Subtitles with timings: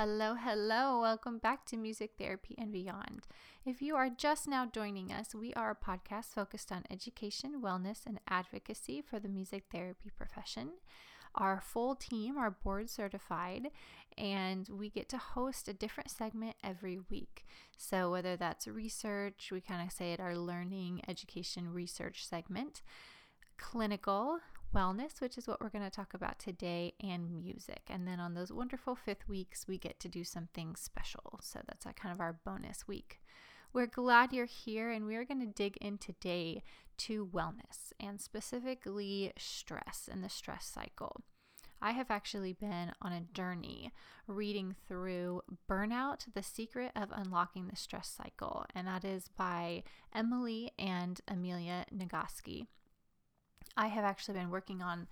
[0.00, 1.00] Hello, hello.
[1.00, 3.26] Welcome back to Music Therapy and Beyond.
[3.66, 8.06] If you are just now joining us, we are a podcast focused on education, wellness,
[8.06, 10.74] and advocacy for the music therapy profession.
[11.34, 13.72] Our full team are board certified,
[14.16, 17.44] and we get to host a different segment every week.
[17.76, 22.82] So, whether that's research, we kind of say it our learning, education, research segment,
[23.56, 24.38] clinical,
[24.74, 27.82] wellness, which is what we're going to talk about today, and music.
[27.88, 31.40] And then on those wonderful fifth weeks, we get to do something special.
[31.42, 33.20] So that's kind of our bonus week.
[33.72, 36.62] We're glad you're here, and we are going to dig in today
[36.98, 41.22] to wellness and specifically stress and the stress cycle.
[41.80, 43.92] I have actually been on a journey
[44.26, 50.72] reading through Burnout The Secret of Unlocking the Stress Cycle, and that is by Emily
[50.76, 52.66] and Amelia Nagoski.
[53.78, 55.06] I have actually been working on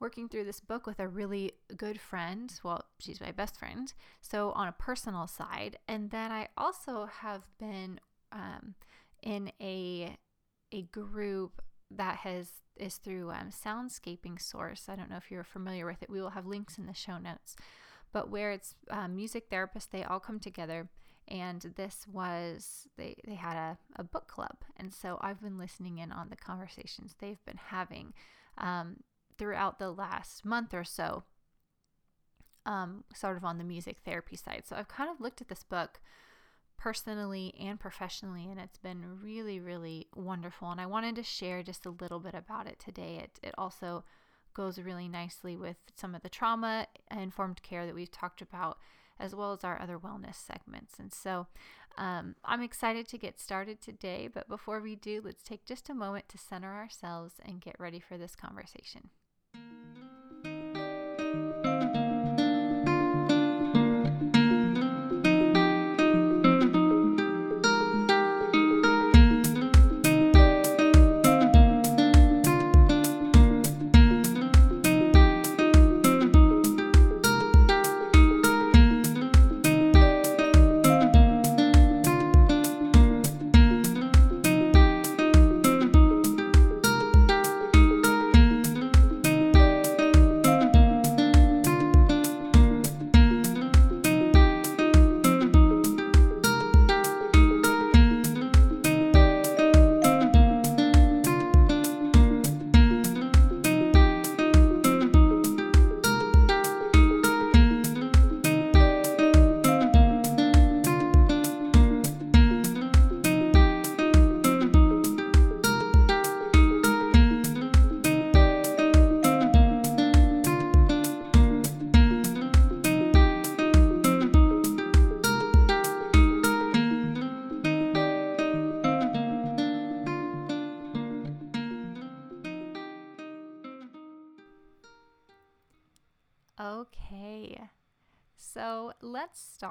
[0.00, 2.52] working through this book with a really good friend.
[2.62, 3.92] Well, she's my best friend.
[4.20, 5.78] So, on a personal side.
[5.88, 8.74] And then I also have been um,
[9.22, 10.16] in a,
[10.72, 14.88] a group that has is through um, Soundscaping Source.
[14.88, 16.10] I don't know if you're familiar with it.
[16.10, 17.56] We will have links in the show notes.
[18.12, 20.88] But where it's um, music therapists, they all come together.
[21.28, 24.64] And this was, they, they had a, a book club.
[24.76, 28.14] And so I've been listening in on the conversations they've been having
[28.56, 28.96] um,
[29.36, 31.24] throughout the last month or so,
[32.64, 34.62] um, sort of on the music therapy side.
[34.66, 36.00] So I've kind of looked at this book
[36.78, 40.70] personally and professionally, and it's been really, really wonderful.
[40.70, 43.20] And I wanted to share just a little bit about it today.
[43.22, 44.04] It, it also
[44.54, 48.78] goes really nicely with some of the trauma informed care that we've talked about,
[49.18, 50.98] as well as our other wellness segments.
[50.98, 51.46] And so
[51.96, 55.94] um, I'm excited to get started today, but before we do, let's take just a
[55.94, 59.10] moment to center ourselves and get ready for this conversation.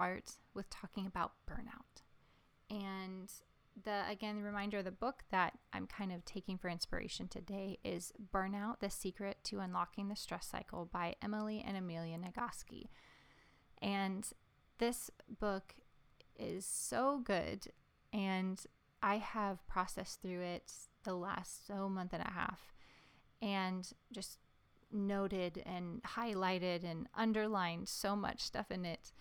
[0.07, 2.01] Start with talking about burnout.
[2.69, 3.29] And
[3.83, 7.77] the again, the reminder of the book that I'm kind of taking for inspiration today
[7.83, 12.85] is Burnout The Secret to Unlocking the Stress Cycle by Emily and Amelia Nagoski.
[13.81, 14.27] And
[14.77, 15.75] this book
[16.39, 17.67] is so good,
[18.13, 18.63] and
[19.03, 20.71] I have processed through it
[21.03, 22.73] the last so month and a half
[23.41, 24.39] and just
[24.91, 29.11] noted and highlighted and underlined so much stuff in it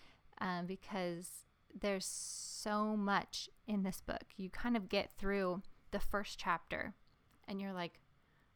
[0.41, 1.45] um, because
[1.79, 4.25] there's so much in this book.
[4.37, 6.95] You kind of get through the first chapter
[7.47, 8.01] and you're like,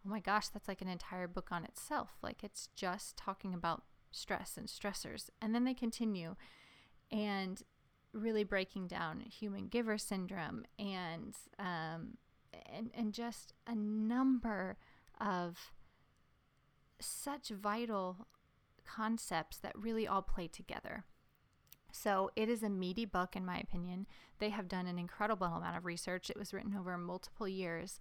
[0.05, 2.17] oh my gosh, that's like an entire book on itself.
[2.23, 5.31] Like it's just talking about stress and stressors.
[5.41, 6.37] And then they continue
[7.11, 7.63] and
[8.13, 12.17] really breaking down human giver syndrome and um,
[12.73, 14.77] and and just a number
[15.21, 15.73] of
[16.99, 18.27] such vital
[18.85, 21.05] concepts that really all play together.
[21.93, 24.07] So, it is a meaty book, in my opinion.
[24.39, 26.31] They have done an incredible amount of research.
[26.31, 28.01] It was written over multiple years,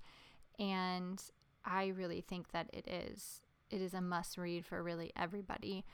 [0.58, 1.22] and
[1.66, 5.86] I really think that it is it is a must read for really everybody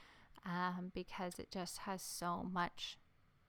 [0.46, 2.98] um, because it just has so much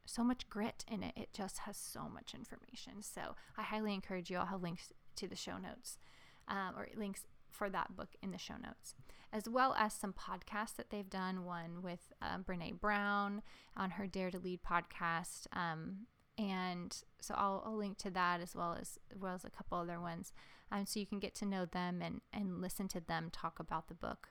[0.08, 1.12] so much grit in it.
[1.16, 3.02] It just has so much information.
[3.02, 4.38] So I highly encourage you.
[4.38, 5.98] I'll have links to the show notes
[6.46, 8.94] um, or links for that book in the show notes
[9.32, 11.44] as well as some podcasts that they've done.
[11.44, 13.42] One with um, Brene Brown
[13.76, 15.46] on her Dare to Lead podcast.
[15.52, 16.06] Um,
[16.38, 19.78] and so I'll, I'll, link to that as well as, as well as a couple
[19.78, 20.32] other ones,
[20.70, 23.88] um, so you can get to know them and and listen to them talk about
[23.88, 24.28] the book.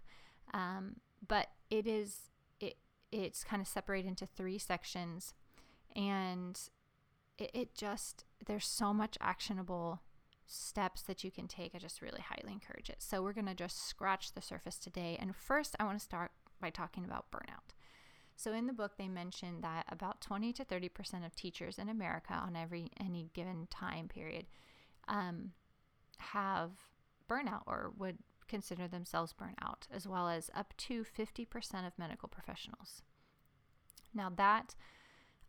[0.54, 2.78] Um, but it is it
[3.12, 5.34] it's kind of separated into three sections.
[5.96, 6.60] And
[7.38, 10.02] it, it just, there's so much actionable
[10.48, 11.74] steps that you can take.
[11.74, 12.98] I just really highly encourage it.
[13.02, 15.18] So, we're going to just scratch the surface today.
[15.20, 16.32] And first, I want to start
[16.62, 17.74] by talking about burnout.
[18.36, 22.34] So, in the book, they mentioned that about 20 to 30% of teachers in America
[22.34, 24.46] on every any given time period
[25.08, 25.52] um,
[26.18, 26.72] have
[27.30, 28.18] burnout or would
[28.48, 33.02] consider themselves burnout, as well as up to 50% of medical professionals.
[34.14, 34.76] Now, that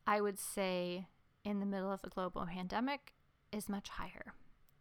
[0.07, 1.07] I would say
[1.45, 3.15] in the middle of a global pandemic
[3.53, 4.35] is much higher.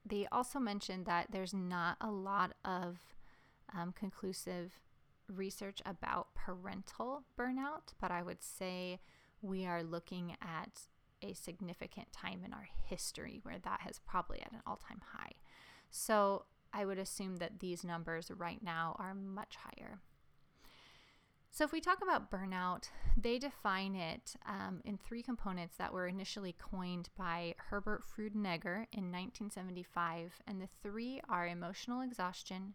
[0.05, 2.99] They also mentioned that there's not a lot of
[3.75, 4.71] um, conclusive
[5.27, 8.99] research about parental burnout, but I would say
[9.41, 10.81] we are looking at
[11.21, 15.31] a significant time in our history where that has probably at an all time high.
[15.89, 20.01] So I would assume that these numbers right now are much higher.
[21.55, 26.05] So, if we talk about burnout, they define it um, in three components that were
[26.05, 30.33] initially coined by Herbert Freudenberger in 1975.
[30.45, 32.73] And the three are emotional exhaustion,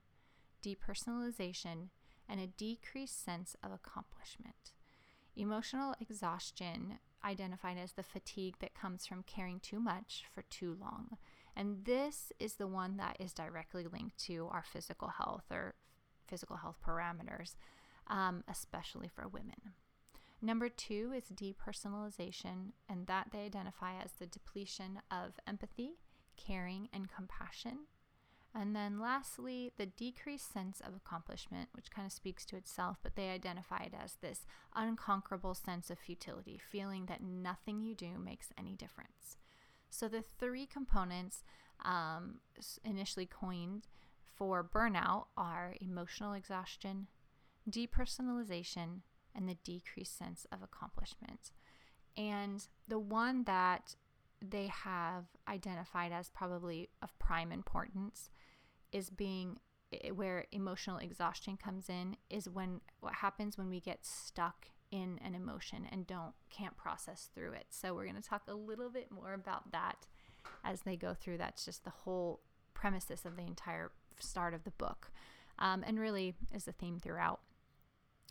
[0.64, 1.90] depersonalization,
[2.26, 4.72] and a decreased sense of accomplishment.
[5.36, 11.18] Emotional exhaustion, identified as the fatigue that comes from caring too much for too long.
[11.54, 15.74] And this is the one that is directly linked to our physical health or
[16.26, 17.56] physical health parameters,
[18.10, 19.72] um, especially for women.
[20.42, 25.98] Number two is depersonalization, and that they identify as the depletion of empathy,
[26.36, 27.86] caring, and compassion.
[28.54, 33.14] And then lastly, the decreased sense of accomplishment, which kind of speaks to itself, but
[33.14, 38.48] they identify it as this unconquerable sense of futility, feeling that nothing you do makes
[38.58, 39.36] any difference.
[39.88, 41.44] So the three components
[41.84, 42.40] um,
[42.84, 43.86] initially coined
[44.24, 47.06] for burnout are emotional exhaustion,
[47.70, 49.00] depersonalization,
[49.34, 51.52] and the decreased sense of accomplishment.
[52.16, 53.94] And the one that
[54.42, 58.30] they have identified as probably of prime importance
[58.92, 59.58] is being
[60.14, 65.34] where emotional exhaustion comes in is when what happens when we get stuck in an
[65.34, 67.66] emotion and don't can't process through it.
[67.70, 70.06] So we're going to talk a little bit more about that
[70.64, 71.38] as they go through.
[71.38, 72.40] That's just the whole
[72.74, 75.10] premises of the entire start of the book,
[75.58, 77.40] um, and really is the theme throughout.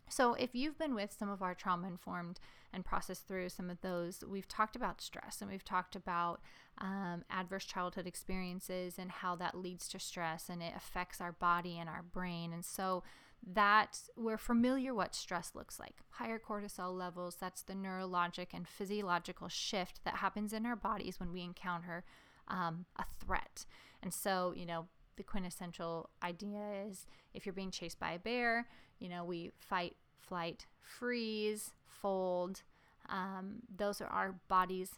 [0.09, 2.39] So, if you've been with some of our trauma informed
[2.73, 6.41] and processed through some of those, we've talked about stress and we've talked about
[6.79, 11.77] um, adverse childhood experiences and how that leads to stress and it affects our body
[11.79, 12.51] and our brain.
[12.53, 13.03] And so,
[13.45, 15.95] that we're familiar what stress looks like.
[16.11, 21.31] Higher cortisol levels, that's the neurologic and physiological shift that happens in our bodies when
[21.31, 22.03] we encounter
[22.47, 23.65] um, a threat.
[24.01, 24.87] And so, you know,
[25.19, 28.65] the quintessential idea is if you're being chased by a bear,
[28.99, 32.63] you know, we fight, flight, freeze, fold.
[33.09, 34.93] Um, those are our body's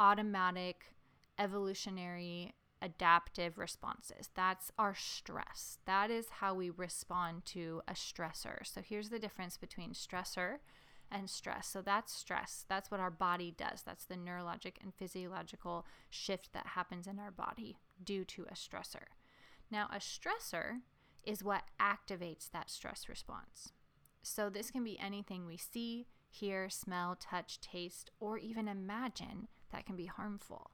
[0.00, 0.86] automatic
[1.38, 2.52] evolutionary
[2.82, 4.28] adaptive responses.
[4.34, 5.78] That's our stress.
[5.86, 8.66] That is how we respond to a stressor.
[8.66, 10.56] So here's the difference between stressor
[11.12, 11.68] and stress.
[11.68, 12.66] So that's stress.
[12.68, 13.82] That's what our body does.
[13.82, 19.06] That's the neurologic and physiological shift that happens in our body due to a stressor.
[19.70, 20.80] Now, a stressor
[21.24, 23.72] is what activates that stress response.
[24.22, 29.86] So this can be anything we see, hear, smell, touch, taste, or even imagine that
[29.86, 30.70] can be harmful.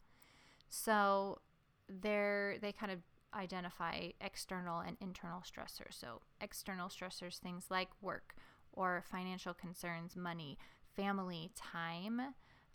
[0.69, 1.41] So
[1.89, 3.01] there they kind of
[3.35, 5.99] identify external and internal stressors.
[5.99, 8.35] So external stressors things like work
[8.73, 10.59] or financial concerns, money,
[10.95, 12.21] family, time,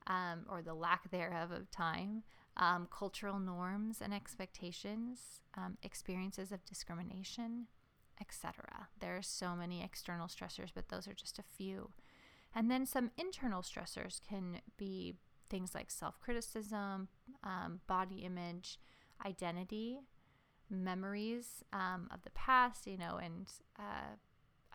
[0.08, 2.24] um, or the lack thereof of time,
[2.58, 7.68] um, cultural norms and expectations, um, experiences of discrimination,
[8.22, 8.88] etc.
[9.00, 11.92] There are so many external stressors, but those are just a few.
[12.54, 15.16] And then some internal stressors can be
[15.50, 17.10] things like self criticism,
[17.44, 18.80] um, body image,
[19.26, 20.00] identity,
[20.70, 23.48] memories um, of the past, you know, and
[23.78, 24.16] uh,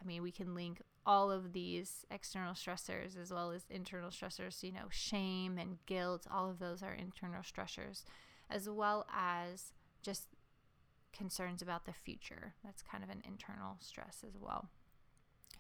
[0.01, 4.63] I mean, we can link all of these external stressors as well as internal stressors,
[4.63, 8.05] you know, shame and guilt, all of those are internal stressors,
[8.51, 10.29] as well as just
[11.13, 12.55] concerns about the future.
[12.65, 14.69] That's kind of an internal stress as well.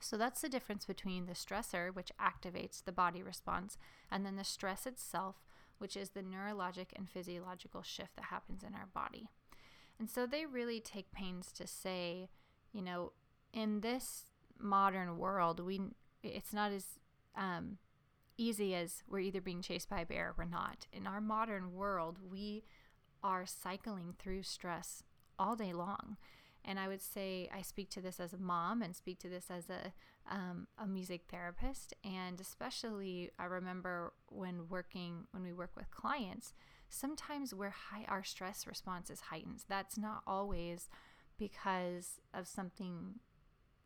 [0.01, 3.77] So that's the difference between the stressor, which activates the body response,
[4.11, 5.37] and then the stress itself,
[5.79, 9.29] which is the neurologic and physiological shift that happens in our body.
[9.99, 12.31] And so they really take pains to say,
[12.73, 13.13] you know,
[13.53, 14.30] in this
[14.61, 15.81] modern world, we
[16.23, 16.85] it's not as
[17.37, 17.79] um,
[18.37, 20.87] easy as we're either being chased by a bear or we're not.
[20.93, 22.65] In our modern world, we
[23.23, 25.03] are cycling through stress
[25.39, 26.17] all day long.
[26.65, 29.51] And I would say I speak to this as a mom and speak to this
[29.51, 29.93] as a,
[30.31, 31.95] um, a music therapist.
[32.05, 36.53] And especially, I remember when working, when we work with clients,
[36.89, 39.65] sometimes where high, our stress response is heightened.
[39.69, 40.91] That's not always
[41.39, 43.21] because of something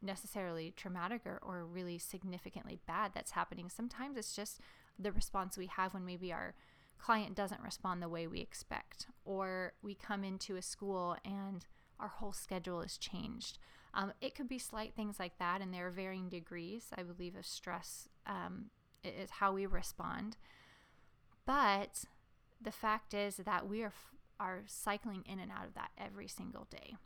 [0.04, 3.68] necessarily traumatic or, or really significantly bad that's happening.
[3.68, 4.60] Sometimes it's just
[4.98, 6.54] the response we have when maybe our
[6.98, 11.66] client doesn't respond the way we expect, or we come into a school and
[11.98, 13.58] our whole schedule is changed.
[13.92, 17.36] Um, it could be slight things like that, and there are varying degrees, I believe,
[17.36, 18.66] of stress um,
[19.04, 20.36] is how we respond.
[21.46, 22.04] But
[22.60, 23.92] the fact is that we are
[24.40, 26.96] are cycling in and out of that every single day,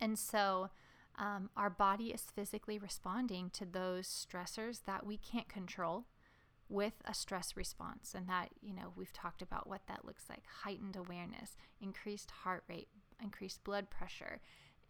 [0.00, 0.70] and so
[1.18, 6.06] um, our body is physically responding to those stressors that we can't control
[6.68, 8.14] with a stress response.
[8.14, 12.64] And that, you know, we've talked about what that looks like heightened awareness, increased heart
[12.68, 12.88] rate,
[13.22, 14.40] increased blood pressure,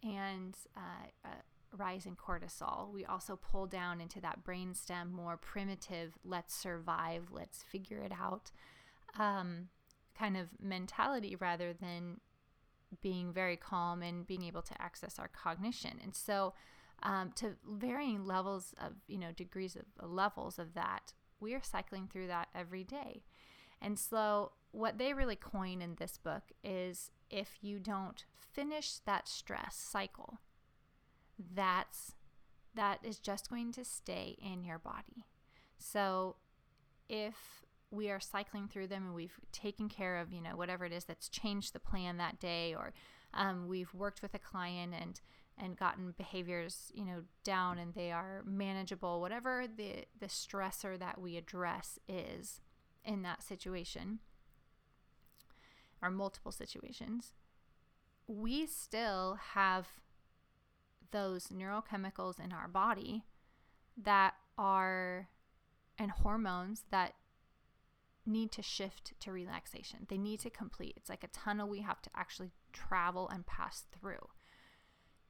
[0.01, 2.91] and uh, a rise in cortisol.
[2.91, 8.51] We also pull down into that brainstem more primitive, let's survive, let's figure it out
[9.19, 9.69] um,
[10.17, 12.19] kind of mentality rather than
[13.01, 15.99] being very calm and being able to access our cognition.
[16.03, 16.53] And so,
[17.01, 22.07] um, to varying levels of, you know, degrees of levels of that, we are cycling
[22.07, 23.23] through that every day.
[23.81, 28.23] And so, what they really coin in this book is if you don't
[28.53, 30.39] finish that stress cycle,
[31.53, 32.13] that's
[32.75, 35.25] that is just going to stay in your body.
[35.77, 36.37] So,
[37.09, 37.62] if
[37.93, 41.05] we are cycling through them and we've taken care of, you know, whatever it is
[41.05, 42.91] that's changed the plan that day, or
[43.33, 45.21] um, we've worked with a client and
[45.55, 51.21] and gotten behaviors, you know, down and they are manageable, whatever the the stressor that
[51.21, 52.59] we address is
[53.05, 54.19] in that situation
[56.01, 57.33] or multiple situations,
[58.27, 59.87] we still have
[61.11, 63.23] those neurochemicals in our body
[63.95, 65.27] that are
[65.99, 67.13] and hormones that
[68.25, 70.05] need to shift to relaxation.
[70.09, 70.93] They need to complete.
[70.95, 74.29] It's like a tunnel we have to actually travel and pass through.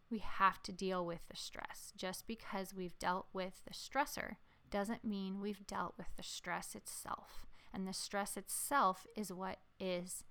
[0.10, 1.92] We have to deal with the stress.
[1.98, 4.36] Just because we've dealt with the stressor
[4.70, 7.46] doesn't mean we've dealt with the stress itself.
[7.74, 10.24] And the stress itself is what is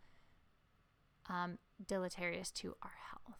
[1.29, 3.39] um, deleterious to our health.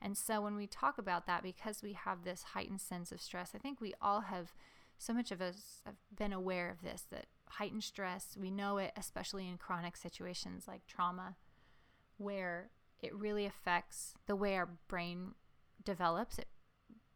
[0.00, 3.52] And so when we talk about that, because we have this heightened sense of stress,
[3.54, 4.52] I think we all have,
[4.98, 8.36] so much of us have been aware of this that heightened stress.
[8.38, 11.36] We know it, especially in chronic situations like trauma,
[12.16, 15.34] where it really affects the way our brain
[15.84, 16.38] develops.
[16.38, 16.48] It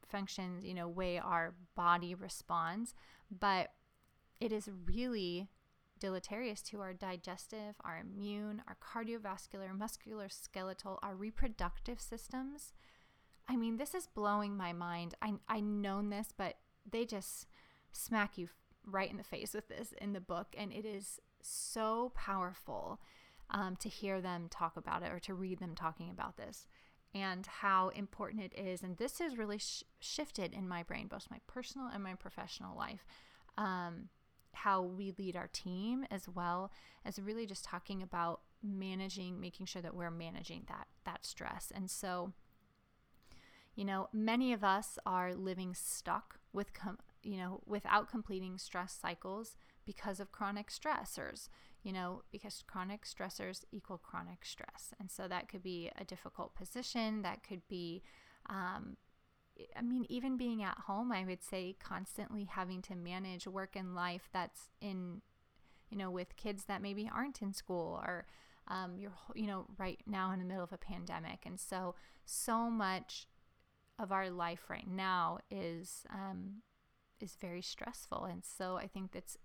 [0.09, 2.95] functions, you know, way our body responds,
[3.31, 3.73] but
[4.41, 5.49] it is really
[5.99, 12.73] deleterious to our digestive, our immune, our cardiovascular, muscular, skeletal, our reproductive systems.
[13.49, 15.15] I mean, this is blowing my mind.
[15.21, 16.57] I I known this, but
[16.91, 17.47] they just
[17.93, 18.49] smack you
[18.87, 23.01] right in the face with this in the book, and it is so powerful
[23.51, 26.67] um, to hear them talk about it or to read them talking about this
[27.15, 28.83] and how important it is.
[28.83, 32.77] And this has really sh- shifted in my brain, both my personal and my professional
[32.77, 33.05] life.
[33.59, 34.09] Um,
[34.53, 36.73] how we lead our team as well
[37.05, 41.91] as really just talking about managing making sure that we're managing that that stress and
[41.91, 42.33] so
[43.75, 48.97] you know many of us are living stuck with com- you know, without completing stress
[49.01, 51.49] cycles because of chronic stressors,
[51.83, 54.95] you know, because chronic stressors equal chronic stress.
[54.99, 58.03] And so that could be a difficult position, that could be,
[58.49, 58.97] um,
[59.77, 63.95] I mean, even being at home, I would say constantly having to manage work and
[63.95, 65.21] life that's in,
[65.91, 68.27] you know, with kids that maybe aren't in school or,
[68.69, 71.41] um, you're, you know, right now in the middle of a pandemic.
[71.45, 73.27] And so, so much
[73.99, 76.63] of our life right now is um,
[77.23, 78.25] is very stressful.
[78.25, 79.37] And so I think that's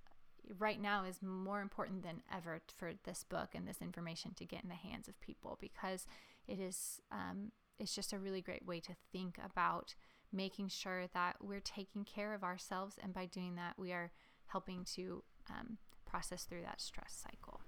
[0.59, 4.63] right now is more important than ever for this book and this information to get
[4.63, 6.05] in the hands of people because
[6.47, 9.95] it is um, it's just a really great way to think about
[10.31, 12.97] making sure that we're taking care of ourselves.
[13.01, 14.11] And by doing that we are
[14.47, 17.61] helping to um, process through that stress cycle.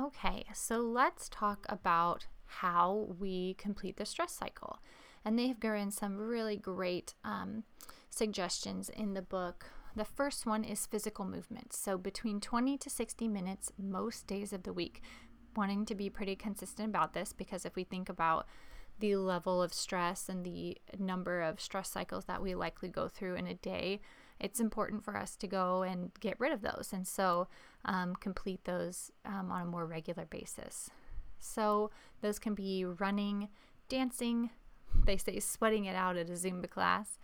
[0.00, 4.78] Okay so let's talk about how we complete the stress cycle.
[5.24, 7.64] And they have given some really great um,
[8.16, 9.66] suggestions in the book.
[9.96, 11.72] The first one is physical movement.
[11.72, 15.02] So, between 20 to 60 minutes most days of the week.
[15.56, 18.48] Wanting to be pretty consistent about this because if we think about
[18.98, 23.36] the level of stress and the number of stress cycles that we likely go through
[23.36, 24.00] in a day,
[24.40, 27.46] it's important for us to go and get rid of those and so
[27.84, 30.90] um, complete those um, on a more regular basis.
[31.38, 31.90] So,
[32.20, 33.48] those can be running,
[33.88, 34.50] dancing,
[35.04, 37.18] they say sweating it out at a Zumba class.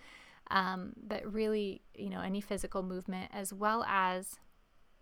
[0.50, 4.38] Um, but really, you know, any physical movement as well as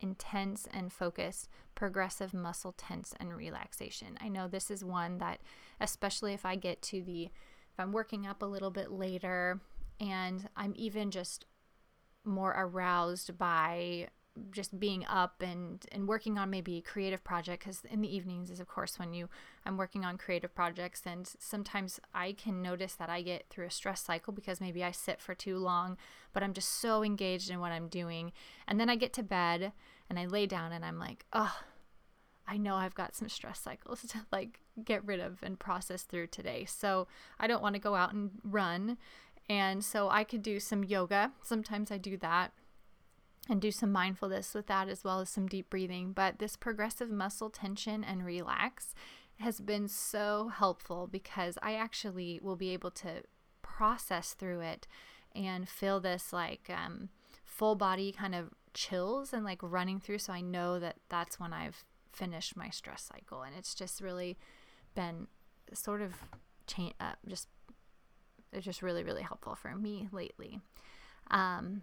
[0.01, 4.19] intense and focused progressive muscle tense and relaxation.
[4.21, 5.41] I know this is one that,
[5.81, 9.61] especially if I get to the, if I'm working up a little bit later
[10.01, 11.47] and I'm even just
[12.25, 14.09] more aroused by
[14.51, 18.51] just being up and and working on maybe a creative project because in the evenings
[18.51, 19.29] is of course when you
[19.67, 21.03] i'm working on creative projects.
[21.07, 24.91] And sometimes i can notice that i get through a stress cycle because maybe i
[24.91, 25.97] sit for too long
[26.33, 28.33] but i'm just so engaged in what i'm doing.
[28.67, 29.73] And then i get to bed
[30.09, 31.57] and i lay down and i'm like oh
[32.47, 36.29] i know i've got some stress cycles to like get rid of and process through
[36.29, 36.65] today.
[36.65, 38.99] So i don't want to go out and run.
[39.51, 41.33] And so I could do some yoga.
[41.43, 42.53] Sometimes I do that
[43.49, 46.13] and do some mindfulness with that as well as some deep breathing.
[46.13, 48.95] But this progressive muscle tension and relax
[49.41, 53.23] has been so helpful because I actually will be able to
[53.63, 54.87] process through it
[55.35, 57.09] and feel this like um,
[57.45, 60.19] full body kind of chills and like running through.
[60.19, 63.43] So I know that that's when I've finished my stress cycle.
[63.43, 64.37] And it's just really
[64.95, 65.29] been
[65.73, 66.15] sort of
[66.67, 67.49] change, uh, just
[68.53, 70.59] it's just really really helpful for me lately
[71.31, 71.83] um,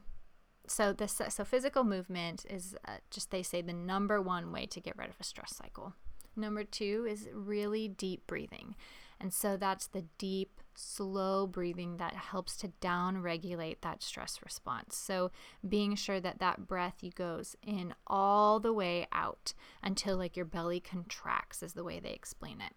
[0.67, 4.79] so this so physical movement is uh, just they say the number one way to
[4.79, 5.93] get rid of a stress cycle.
[6.35, 8.75] Number two is really deep breathing.
[9.19, 14.97] And so that's the deep slow breathing that helps to down regulate that stress response.
[14.97, 15.31] So
[15.67, 20.45] being sure that that breath you goes in all the way out until like your
[20.45, 22.73] belly contracts is the way they explain it.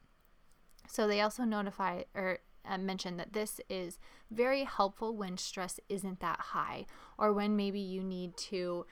[0.88, 3.98] So they also notify or uh, mentioned that this is
[4.30, 6.86] very helpful when stress isn't that high
[7.18, 8.86] or when maybe you need to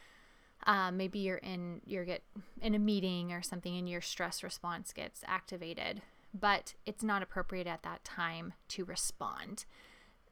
[0.67, 2.23] um, maybe you're in you're get
[2.61, 6.03] in a meeting or something and your stress response gets activated
[6.39, 9.65] but it's not appropriate at that time to respond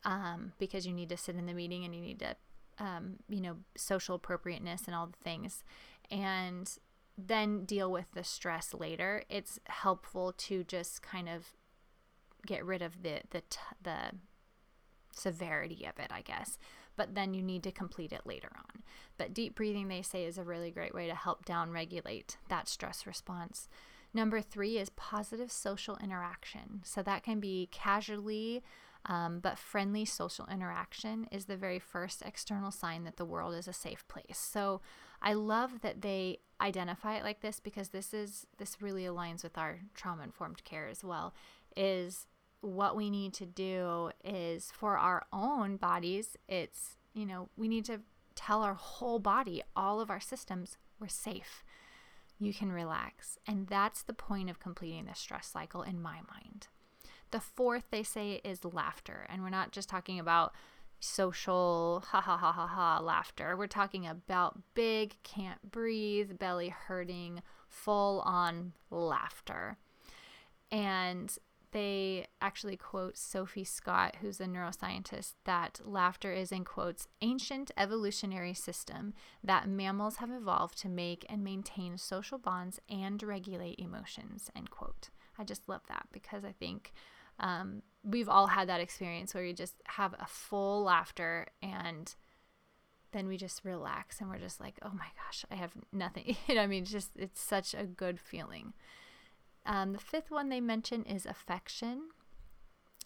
[0.04, 2.36] um, because you need to sit in the meeting and you need to
[2.78, 5.62] um, you know social appropriateness and all the things.
[6.10, 6.70] And
[7.16, 9.22] then deal with the stress later.
[9.28, 11.52] It's helpful to just kind of
[12.46, 14.12] get rid of the the t- the
[15.12, 16.58] severity of it, I guess.
[16.96, 18.82] But then you need to complete it later on.
[19.16, 22.68] But deep breathing, they say, is a really great way to help down regulate that
[22.68, 23.68] stress response.
[24.12, 26.82] Number three is positive social interaction.
[26.84, 28.62] So that can be casually,
[29.06, 33.66] um, but friendly social interaction is the very first external sign that the world is
[33.66, 34.38] a safe place.
[34.38, 34.80] So
[35.20, 39.58] I love that they identify it like this because this is this really aligns with
[39.58, 41.34] our trauma informed care as well.
[41.76, 42.28] Is
[42.64, 47.84] what we need to do is for our own bodies, it's, you know, we need
[47.86, 48.00] to
[48.34, 51.62] tell our whole body, all of our systems, we're safe.
[52.38, 53.38] You can relax.
[53.46, 56.68] And that's the point of completing the stress cycle in my mind.
[57.30, 59.26] The fourth, they say, is laughter.
[59.28, 60.54] And we're not just talking about
[61.00, 63.56] social ha ha ha ha ha laughter.
[63.56, 69.76] We're talking about big, can't breathe, belly hurting, full on laughter.
[70.70, 71.36] And
[71.74, 78.54] they actually quote Sophie Scott, who's a neuroscientist, that laughter is, in quotes, ancient evolutionary
[78.54, 84.70] system that mammals have evolved to make and maintain social bonds and regulate emotions, end
[84.70, 85.10] quote.
[85.36, 86.92] I just love that because I think
[87.40, 92.14] um, we've all had that experience where you just have a full laughter and
[93.10, 96.36] then we just relax and we're just like, oh my gosh, I have nothing.
[96.46, 98.74] you know, I mean, just it's such a good feeling.
[99.66, 102.08] Um, the fifth one they mention is affection.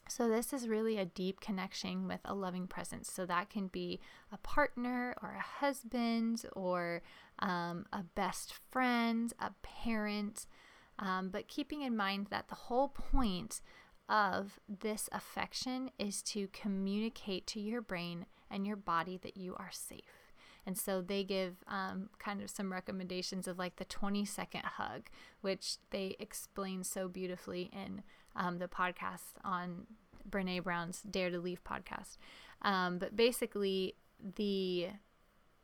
[0.07, 3.11] So, this is really a deep connection with a loving presence.
[3.11, 3.99] So, that can be
[4.31, 7.03] a partner or a husband or
[7.39, 10.47] um, a best friend, a parent.
[10.97, 13.61] Um, but keeping in mind that the whole point
[14.09, 19.69] of this affection is to communicate to your brain and your body that you are
[19.71, 20.18] safe.
[20.69, 25.09] And so they give um, kind of some recommendations of like the 20 second hug,
[25.41, 28.03] which they explain so beautifully in
[28.35, 29.87] um, the podcast on
[30.29, 32.17] Brene Brown's Dare to Lead podcast.
[32.61, 33.95] Um, but basically,
[34.35, 34.89] the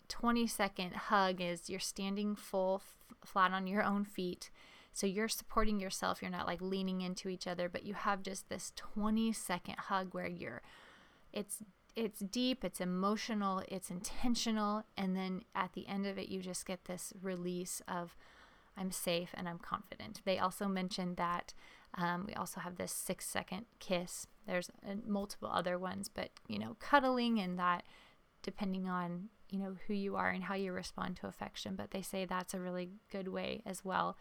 [0.08, 4.50] 20 second hug is you're standing full f- flat on your own feet.
[4.92, 6.20] So you're supporting yourself.
[6.20, 10.16] You're not like leaning into each other, but you have just this 20 second hug
[10.16, 10.64] where you're,
[11.32, 11.58] it's
[11.96, 16.66] it's deep, it's emotional, it's intentional, and then at the end of it, you just
[16.66, 18.16] get this release of
[18.78, 20.22] I'm safe and I'm confident.
[20.26, 21.54] They also mentioned that
[21.98, 24.28] um, we also have this six second kiss.
[24.46, 27.84] There's uh, multiple other ones, but you know, cuddling and that
[28.44, 31.76] depending on you know who you are and how you respond to affection.
[31.76, 34.18] But they say that's a really good way as well.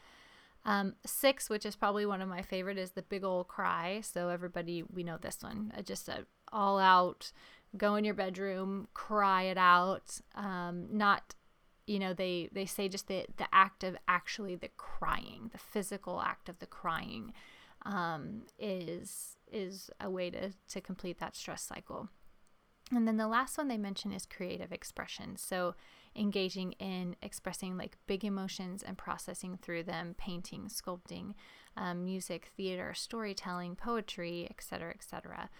[0.66, 4.00] Um, six, which is probably one of my favorite, is the big old cry.
[4.00, 5.72] So everybody, we know this one.
[5.76, 7.32] Uh, just a all out,
[7.76, 10.20] go in your bedroom, cry it out.
[10.34, 11.34] Um, not,
[11.86, 16.20] you know, they they say just the the act of actually the crying, the physical
[16.20, 17.32] act of the crying,
[17.84, 22.08] um, is is a way to to complete that stress cycle.
[22.92, 25.36] And then the last one they mention is creative expression.
[25.36, 25.74] So
[26.16, 31.34] engaging in expressing like big emotions and processing through them, painting, sculpting,
[31.76, 35.50] um, music, theater, storytelling, poetry, etc., etc.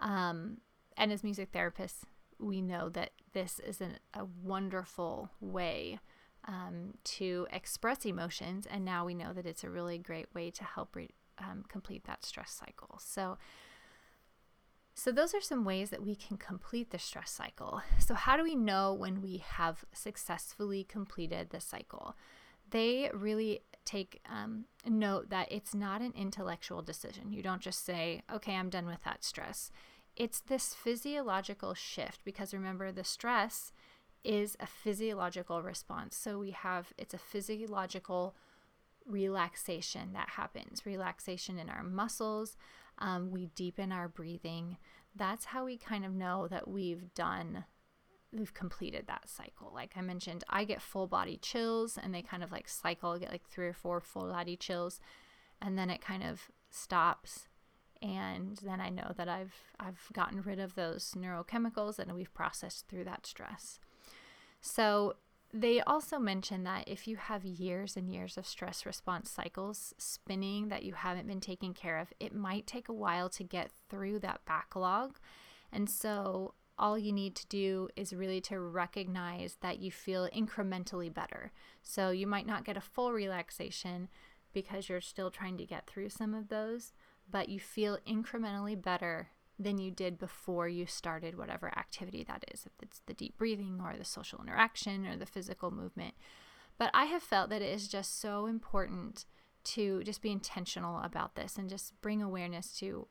[0.00, 0.58] Um,
[0.96, 2.02] and as music therapists,
[2.38, 5.98] we know that this is an, a wonderful way
[6.46, 10.64] um, to express emotions, and now we know that it's a really great way to
[10.64, 12.98] help re- um, complete that stress cycle.
[13.00, 13.38] So,
[14.96, 17.82] so, those are some ways that we can complete the stress cycle.
[17.98, 22.14] So, how do we know when we have successfully completed the cycle?
[22.70, 27.32] They really take um, note that it's not an intellectual decision.
[27.32, 29.70] You don't just say, okay, I'm done with that stress.
[30.16, 33.72] It's this physiological shift because remember, the stress
[34.22, 36.16] is a physiological response.
[36.16, 38.34] So, we have it's a physiological
[39.06, 42.56] relaxation that happens relaxation in our muscles
[42.98, 44.76] um, we deepen our breathing.
[45.14, 47.64] That's how we kind of know that we've done,
[48.32, 49.72] we've completed that cycle.
[49.74, 53.30] Like I mentioned, I get full body chills and they kind of like cycle, get
[53.30, 55.00] like three or four full body chills,
[55.60, 57.48] and then it kind of stops.
[58.04, 62.86] And then I know that I've I've gotten rid of those neurochemicals and we've processed
[62.86, 63.80] through that stress.
[64.60, 65.14] So
[65.54, 70.68] they also mention that if you have years and years of stress response cycles spinning
[70.68, 74.18] that you haven't been taking care of, it might take a while to get through
[74.18, 75.16] that backlog.
[75.72, 81.12] And so all you need to do is really to recognize that you feel incrementally
[81.12, 81.52] better.
[81.82, 84.08] So you might not get a full relaxation
[84.52, 86.92] because you're still trying to get through some of those,
[87.30, 92.66] but you feel incrementally better than you did before you started whatever activity that is,
[92.66, 96.14] if it's the deep breathing or the social interaction or the physical movement.
[96.76, 99.26] But I have felt that it is just so important
[99.64, 103.06] to just be intentional about this and just bring awareness to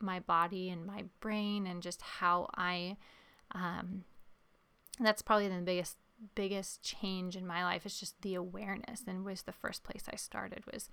[0.00, 2.96] my body and my brain and just how I
[3.52, 4.04] um
[5.00, 5.96] that's probably the biggest
[6.34, 10.16] biggest change in my life is just the awareness and was the first place I
[10.16, 10.88] started was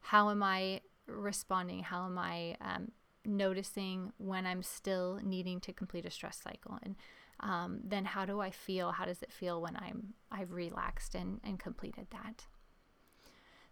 [0.00, 2.92] how am I responding how am I um,
[3.24, 6.96] noticing when I'm still needing to complete a stress cycle and
[7.40, 8.92] um, then how do I feel?
[8.92, 12.46] How does it feel when I'm I've relaxed and, and completed that?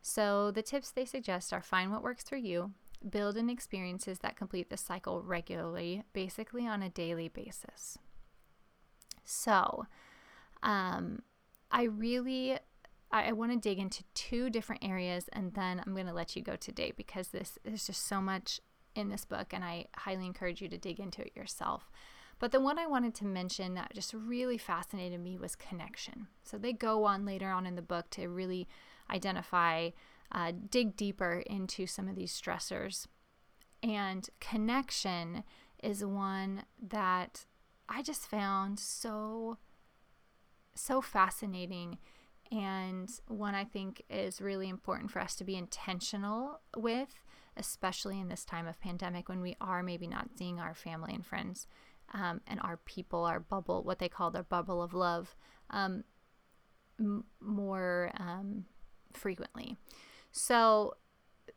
[0.03, 2.73] So the tips they suggest are find what works for you,
[3.09, 7.99] build in experiences that complete the cycle regularly, basically on a daily basis.
[9.25, 9.87] So
[10.62, 11.23] um,
[11.70, 12.59] I really
[13.14, 16.37] I, I want to dig into two different areas and then I'm going to let
[16.37, 18.61] you go today because this is just so much
[18.94, 21.90] in this book, and I highly encourage you to dig into it yourself.
[22.38, 26.29] But the one I wanted to mention that just really fascinated me was connection.
[26.42, 28.68] So they go on later on in the book to really
[29.11, 29.90] identify,
[30.33, 33.07] uh, dig deeper into some of these stressors.
[33.83, 35.44] And connection
[35.83, 37.46] is one that
[37.88, 39.59] I just found so,
[40.74, 41.98] so fascinating
[42.52, 47.09] and one I think is really important for us to be intentional with
[47.57, 51.24] especially in this time of pandemic when we are maybe not seeing our family and
[51.24, 51.66] friends
[52.12, 55.37] um, and our people, our bubble, what they call their bubble of love,
[55.70, 56.04] um,
[56.98, 58.64] m- more um,
[59.12, 59.76] frequently.
[60.33, 60.96] So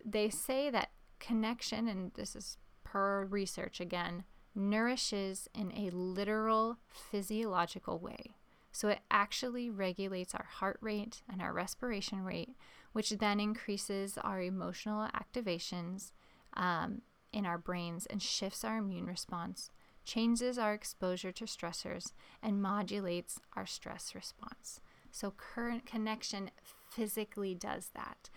[0.06, 4.24] they say that connection, and this is per research again,
[4.56, 8.36] nourishes in a literal physiological way.
[8.78, 12.56] So it actually regulates our heart rate and our respiration rate,
[12.92, 16.12] which then increases our emotional activations
[16.54, 17.02] um,
[17.34, 19.72] in our brains and shifts our immune response,
[20.06, 22.12] changes our exposure to stressors,
[22.44, 24.80] and modulates our stress response.
[25.12, 26.52] So, current connection
[26.92, 28.30] physically does that.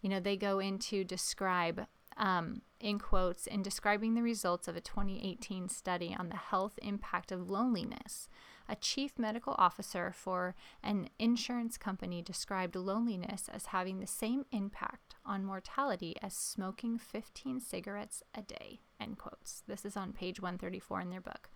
[0.00, 4.80] You know, they go into describe, um, in quotes, in describing the results of a
[4.80, 8.28] 2018 study on the health impact of loneliness
[8.68, 15.14] a chief medical officer for an insurance company described loneliness as having the same impact
[15.24, 18.80] on mortality as smoking 15 cigarettes a day.
[19.00, 19.62] End quotes.
[19.66, 21.48] This is on page 134 in their book.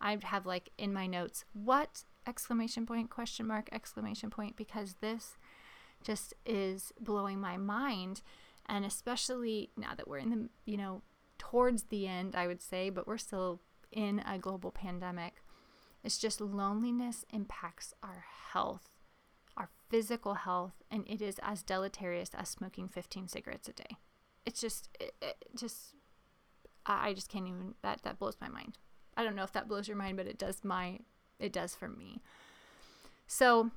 [0.00, 5.38] I have like in my notes, what exclamation point, question mark, exclamation point, because this
[6.02, 8.22] just is blowing my mind.
[8.66, 11.02] And especially now that we're in the, you know,
[11.38, 15.42] towards the end, I would say, but we're still in a global pandemic.
[16.02, 18.88] It's just loneliness impacts our health,
[19.56, 23.96] our physical health, and it is as deleterious as smoking 15 cigarettes a day.
[24.46, 25.94] It's just, it, it just,
[26.86, 28.78] I just can't even, that, that blows my mind.
[29.16, 31.00] I don't know if that blows your mind, but it does my,
[31.38, 32.22] it does for me.
[33.26, 33.70] So,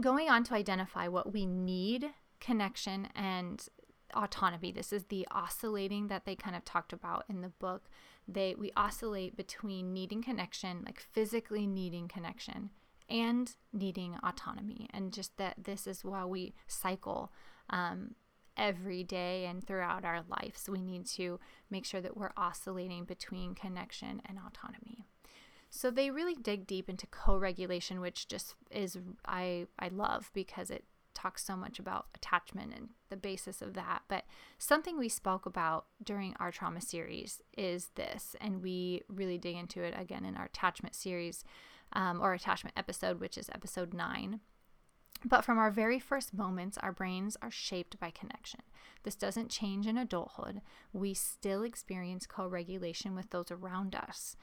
[0.00, 3.66] going on to identify what we need connection and
[4.14, 4.72] autonomy.
[4.72, 7.84] This is the oscillating that they kind of talked about in the book.
[8.32, 12.70] They we oscillate between needing connection, like physically needing connection,
[13.08, 17.32] and needing autonomy, and just that this is why we cycle
[17.70, 18.14] um,
[18.56, 20.68] every day and throughout our lives.
[20.68, 21.40] We need to
[21.70, 25.04] make sure that we're oscillating between connection and autonomy.
[25.70, 30.84] So they really dig deep into co-regulation, which just is I I love because it
[31.14, 34.02] talks so much about attachment and the basis of that.
[34.08, 34.24] But
[34.58, 39.82] something we spoke about during our trauma series is this, and we really dig into
[39.82, 41.44] it again in our attachment series
[41.92, 44.40] um, or attachment episode, which is episode nine.
[45.24, 48.60] But from our very first moments, our brains are shaped by connection.
[49.02, 50.62] This doesn't change in adulthood.
[50.92, 54.36] We still experience co regulation with those around us.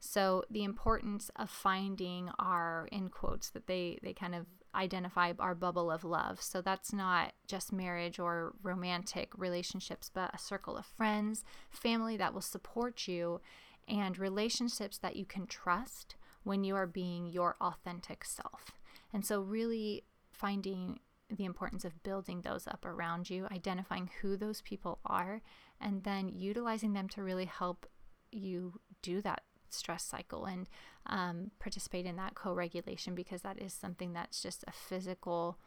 [0.00, 5.54] So the importance of finding our in quotes that they they kind of identify our
[5.54, 6.40] bubble of love.
[6.42, 12.34] So that's not just marriage or romantic relationships, but a circle of friends, family that
[12.34, 13.40] will support you
[13.88, 18.72] and relationships that you can trust when you are being your authentic self.
[19.12, 24.60] And so really finding the importance of building those up around you, identifying who those
[24.60, 25.40] people are,
[25.80, 27.86] and then utilizing them to really help
[28.30, 29.42] you do that
[29.74, 30.68] stress cycle and
[31.06, 35.58] um, participate in that co regulation because that is something that's just a physical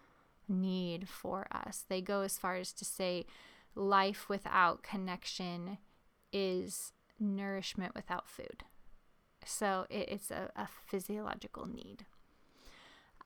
[0.48, 1.86] need for us.
[1.88, 3.26] They go as far as to say
[3.76, 5.78] life without connection
[6.34, 8.63] is nourishment without food.
[9.46, 12.06] So it, it's a, a, physiological need.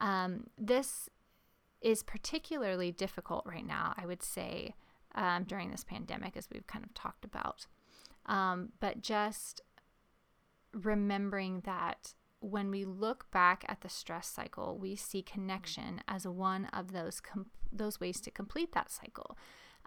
[0.00, 1.08] Um, this
[1.80, 4.74] is particularly difficult right now, I would say,
[5.14, 7.66] um, during this pandemic, as we've kind of talked about.
[8.26, 9.62] Um, but just
[10.72, 16.66] remembering that when we look back at the stress cycle, we see connection as one
[16.66, 19.38] of those com- those ways to complete that cycle.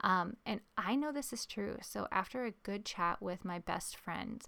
[0.02, 1.78] Um, and I know this is true.
[1.82, 4.44] So after a good chat with my best friend,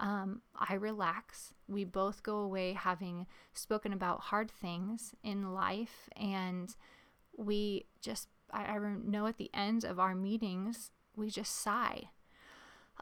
[0.00, 1.52] um, I relax.
[1.68, 6.74] We both go away having spoken about hard things in life, and
[7.36, 12.10] we just I, I know at the end of our meetings we just sigh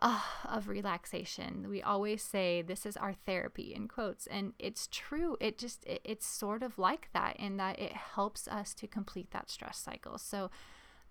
[0.01, 1.69] uh, of relaxation.
[1.69, 5.37] We always say this is our therapy in quotes, and it's true.
[5.41, 9.31] It just it, it's sort of like that in that it helps us to complete
[9.33, 10.19] that stress cycle.
[10.19, 10.51] So,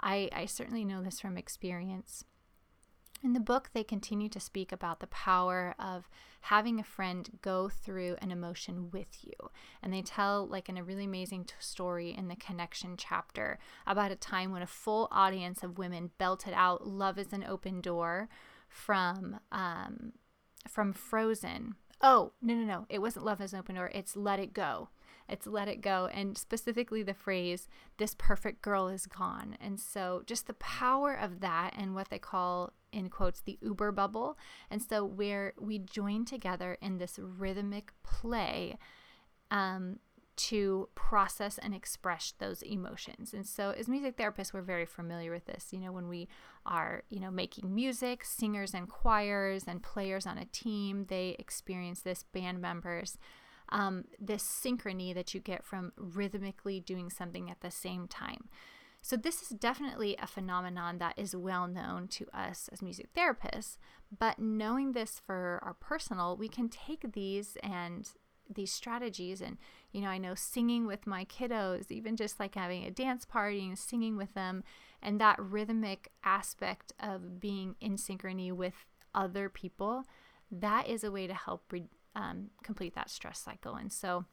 [0.02, 2.24] I I certainly know this from experience.
[3.24, 6.08] In the book, they continue to speak about the power of
[6.42, 9.34] having a friend go through an emotion with you.
[9.82, 14.12] And they tell, like, in a really amazing t- story in the connection chapter, about
[14.12, 18.30] a time when a full audience of women belted out, Love is an open door
[18.68, 20.14] from um,
[20.68, 21.76] from Frozen.
[22.02, 22.86] Oh no no no!
[22.90, 23.92] It wasn't Love Has Open Door.
[23.94, 24.90] It's Let It Go.
[25.30, 30.24] It's Let It Go, and specifically the phrase "This perfect girl is gone." And so,
[30.26, 34.38] just the power of that, and what they call in quotes the Uber bubble.
[34.70, 38.78] And so, where we join together in this rhythmic play.
[39.50, 40.00] Um,
[40.38, 43.34] to process and express those emotions.
[43.34, 45.68] And so as music therapists, we're very familiar with this.
[45.72, 46.28] You know, when we
[46.66, 52.02] are, you know, making music, singers and choirs and players on a team, they experience
[52.02, 53.18] this band members.
[53.70, 58.48] Um, this synchrony that you get from rhythmically doing something at the same time.
[59.02, 63.78] So, this is definitely a phenomenon that is well known to us as music therapists.
[64.18, 68.10] But knowing this for our personal, we can take these and
[68.54, 69.42] these strategies.
[69.42, 69.58] And
[69.92, 73.66] you know i know singing with my kiddos even just like having a dance party
[73.66, 74.64] and singing with them
[75.02, 80.04] and that rhythmic aspect of being in synchrony with other people
[80.52, 83.76] that is a way to help re- um, complete that stress cycle.
[83.76, 84.26] And so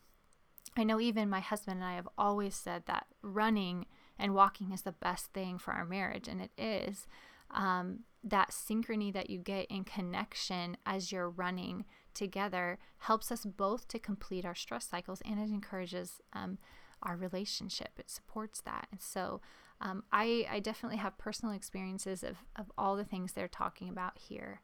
[0.77, 3.87] i know even my husband and i have always said that running
[4.19, 7.07] and walking is the best thing for our marriage and it is.
[7.51, 13.89] Um, that synchrony that you get in connection as you're running together helps us both
[13.89, 16.59] to complete our stress cycles and it encourages um,
[17.03, 17.91] our relationship.
[17.99, 18.89] It supports that.
[18.91, 19.41] And so
[19.81, 24.19] um, I, I definitely have personal experiences of, of all the things they're talking about
[24.19, 24.63] here.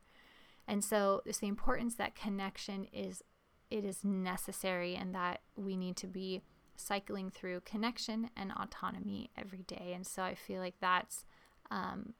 [0.66, 3.22] And so it's the importance that connection is
[3.70, 6.42] it is necessary and that we need to be
[6.76, 9.92] cycling through connection and autonomy every day.
[9.94, 11.24] And so I feel like that's
[11.70, 12.14] um,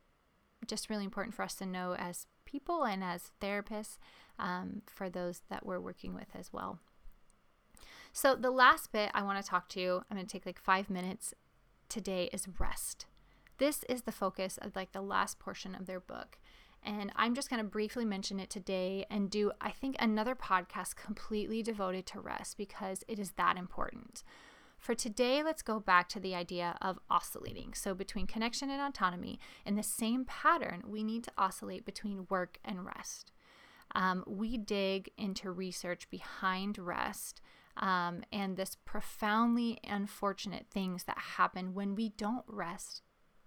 [0.67, 3.99] just really important for us to know as people and as therapists
[4.39, 6.79] um, for those that we're working with as well.
[8.13, 10.59] So, the last bit I want to talk to you, I'm going to take like
[10.59, 11.35] five minutes
[11.89, 13.07] today, is rest.
[13.59, 16.39] This is the focus of like the last portion of their book.
[16.83, 20.97] And I'm just going to briefly mention it today and do, I think, another podcast
[20.97, 24.25] completely devoted to rest because it is that important.
[24.81, 27.75] For today, let's go back to the idea of oscillating.
[27.75, 32.59] So, between connection and autonomy, in the same pattern, we need to oscillate between work
[32.65, 33.31] and rest.
[33.95, 37.43] Um, we dig into research behind rest
[37.77, 43.03] um, and this profoundly unfortunate things that happen when we don't rest.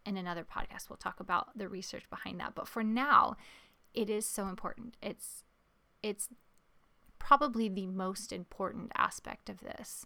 [0.05, 2.55] In another podcast, we'll talk about the research behind that.
[2.55, 3.37] But for now,
[3.93, 4.97] it is so important.
[5.01, 5.43] It's
[6.03, 6.27] it's
[7.17, 10.05] probably the most important aspect of this.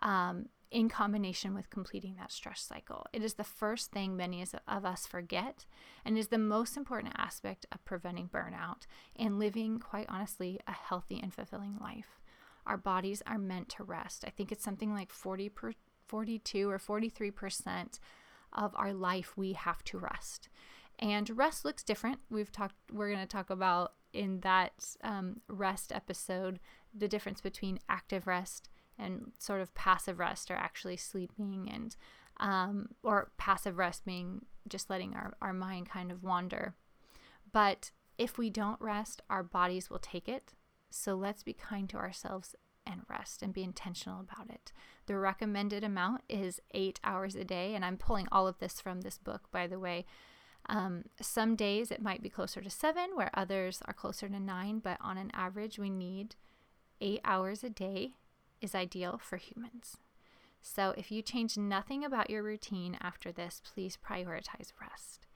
[0.00, 3.06] Um, in combination with completing that stress cycle.
[3.12, 5.66] It is the first thing many of us forget
[6.04, 11.18] and is the most important aspect of preventing burnout and living, quite honestly, a healthy
[11.20, 12.20] and fulfilling life.
[12.66, 14.24] Our bodies are meant to rest.
[14.26, 15.72] I think it's something like 40 per,
[16.06, 17.98] 42 or 43%
[18.52, 20.48] of our life we have to rest.
[20.98, 22.18] And rest looks different.
[22.30, 26.60] We've talked, we're going to talk about in that um, rest episode
[26.94, 28.68] the difference between active rest
[29.00, 31.96] and sort of passive rest or actually sleeping and
[32.38, 36.74] um, or passive rest being just letting our, our mind kind of wander.
[37.52, 40.54] But if we don't rest, our bodies will take it.
[40.90, 42.54] So let's be kind to ourselves
[42.86, 44.72] and rest and be intentional about it.
[45.06, 47.74] The recommended amount is eight hours a day.
[47.74, 50.06] And I'm pulling all of this from this book, by the way.
[50.66, 54.78] Um, some days it might be closer to seven, where others are closer to nine,
[54.78, 56.36] but on an average, we need
[57.00, 58.14] eight hours a day
[58.60, 59.96] is ideal for humans.
[60.62, 65.26] So, if you change nothing about your routine after this, please prioritize rest.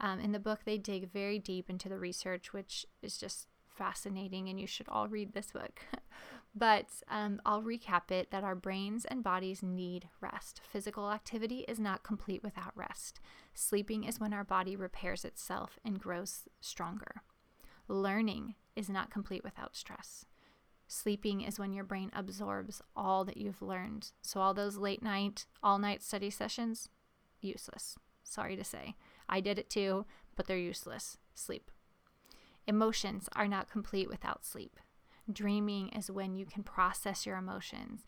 [0.00, 4.48] Um, in the book, they dig very deep into the research, which is just fascinating,
[4.48, 5.80] and you should all read this book.
[6.54, 10.60] but um, I'll recap it that our brains and bodies need rest.
[10.70, 13.20] Physical activity is not complete without rest.
[13.52, 17.22] Sleeping is when our body repairs itself and grows stronger.
[17.88, 20.24] Learning is not complete without stress.
[20.94, 24.12] Sleeping is when your brain absorbs all that you've learned.
[24.22, 26.88] So, all those late night, all night study sessions,
[27.40, 27.96] useless.
[28.22, 28.94] Sorry to say.
[29.28, 31.18] I did it too, but they're useless.
[31.34, 31.72] Sleep.
[32.68, 34.78] Emotions are not complete without sleep.
[35.30, 38.04] Dreaming is when you can process your emotions.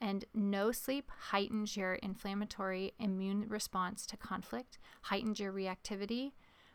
[0.00, 6.32] And no sleep heightens your inflammatory immune response to conflict, heightens your reactivity,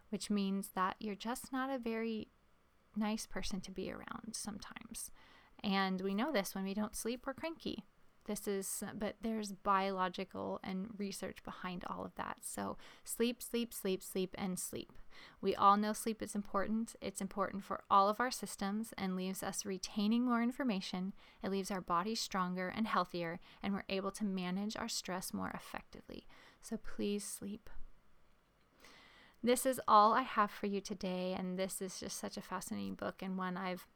[0.09, 2.27] which means that you're just not a very
[2.95, 5.09] nice person to be around sometimes.
[5.63, 7.85] And we know this when we don't sleep, we're cranky.
[8.27, 12.39] This is, but there's biological and research behind all of that.
[12.41, 14.91] So, sleep, sleep, sleep, sleep, and sleep.
[15.39, 16.95] We all know sleep is important.
[16.99, 21.13] It's important for all of our systems and leaves us retaining more information.
[21.41, 25.51] It leaves our bodies stronger and healthier, and we're able to manage our stress more
[25.55, 26.27] effectively.
[26.61, 27.69] So, please sleep.
[29.41, 32.95] This is all I have for you today, and this is just such a fascinating
[32.95, 33.87] book and one I've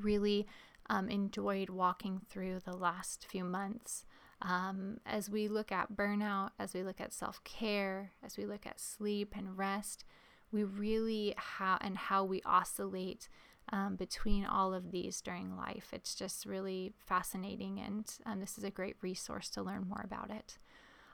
[0.00, 0.46] really
[0.88, 4.04] um, enjoyed walking through the last few months.
[4.40, 8.66] Um, as we look at burnout, as we look at self care, as we look
[8.66, 10.04] at sleep and rest,
[10.50, 13.28] we really how and how we oscillate
[13.72, 15.90] um, between all of these during life.
[15.92, 20.30] It's just really fascinating, and um, this is a great resource to learn more about
[20.30, 20.58] it.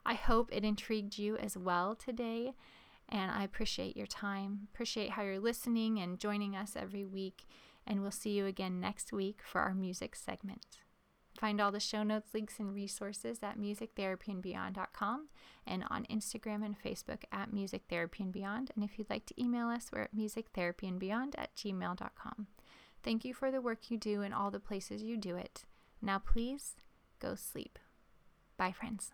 [0.06, 2.54] I hope it intrigued you as well today,
[3.10, 7.46] and I appreciate your time, appreciate how you're listening and joining us every week
[7.88, 10.66] and we'll see you again next week for our music segment.
[11.40, 15.28] Find all the show notes, links, and resources at musictherapyandbeyond.com
[15.66, 18.70] and on Instagram and Facebook at Music Therapy and.
[18.74, 22.46] And if you'd like to email us, we're at musictherapyandbeyond at gmail.com.
[23.04, 25.64] Thank you for the work you do in all the places you do it.
[26.02, 26.74] Now, please
[27.20, 27.78] go sleep.
[28.56, 29.12] Bye, friends.